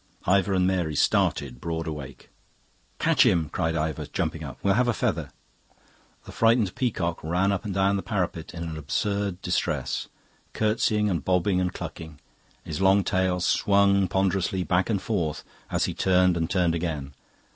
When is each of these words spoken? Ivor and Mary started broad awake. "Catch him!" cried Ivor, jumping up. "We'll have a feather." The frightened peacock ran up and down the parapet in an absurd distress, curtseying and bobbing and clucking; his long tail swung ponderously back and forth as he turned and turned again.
Ivor 0.25 0.55
and 0.55 0.65
Mary 0.65 0.95
started 0.95 1.61
broad 1.61 1.85
awake. 1.85 2.29
"Catch 2.97 3.23
him!" 3.23 3.49
cried 3.49 3.75
Ivor, 3.75 4.07
jumping 4.11 4.43
up. 4.43 4.57
"We'll 4.63 4.73
have 4.73 4.87
a 4.87 4.95
feather." 4.95 5.29
The 6.23 6.31
frightened 6.31 6.73
peacock 6.73 7.23
ran 7.23 7.51
up 7.51 7.65
and 7.65 7.71
down 7.75 7.97
the 7.97 8.01
parapet 8.01 8.51
in 8.51 8.63
an 8.63 8.77
absurd 8.77 9.43
distress, 9.43 10.07
curtseying 10.53 11.07
and 11.07 11.23
bobbing 11.23 11.61
and 11.61 11.71
clucking; 11.71 12.19
his 12.63 12.81
long 12.81 13.03
tail 13.03 13.39
swung 13.41 14.07
ponderously 14.07 14.63
back 14.63 14.89
and 14.89 14.99
forth 14.99 15.43
as 15.69 15.85
he 15.85 15.93
turned 15.93 16.35
and 16.35 16.49
turned 16.49 16.73
again. 16.73 17.13